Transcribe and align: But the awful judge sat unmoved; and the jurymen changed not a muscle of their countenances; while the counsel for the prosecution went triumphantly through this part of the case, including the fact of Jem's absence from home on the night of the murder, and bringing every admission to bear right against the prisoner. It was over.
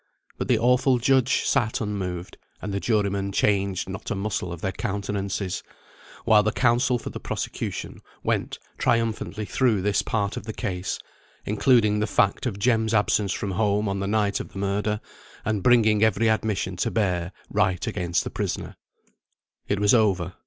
But 0.39 0.47
the 0.47 0.57
awful 0.57 0.97
judge 0.97 1.43
sat 1.43 1.79
unmoved; 1.79 2.39
and 2.59 2.73
the 2.73 2.79
jurymen 2.79 3.31
changed 3.31 3.87
not 3.87 4.09
a 4.09 4.15
muscle 4.15 4.51
of 4.51 4.61
their 4.61 4.71
countenances; 4.71 5.61
while 6.25 6.41
the 6.41 6.51
counsel 6.51 6.97
for 6.97 7.11
the 7.11 7.19
prosecution 7.19 8.01
went 8.23 8.57
triumphantly 8.79 9.45
through 9.45 9.83
this 9.83 10.01
part 10.01 10.37
of 10.37 10.45
the 10.45 10.53
case, 10.53 10.97
including 11.45 11.99
the 11.99 12.07
fact 12.07 12.47
of 12.47 12.57
Jem's 12.57 12.95
absence 12.95 13.31
from 13.31 13.51
home 13.51 13.87
on 13.87 13.99
the 13.99 14.07
night 14.07 14.39
of 14.39 14.53
the 14.53 14.57
murder, 14.57 15.01
and 15.45 15.61
bringing 15.61 16.01
every 16.03 16.27
admission 16.27 16.77
to 16.77 16.89
bear 16.89 17.31
right 17.51 17.85
against 17.85 18.23
the 18.23 18.31
prisoner. 18.31 18.77
It 19.67 19.79
was 19.79 19.93
over. 19.93 20.33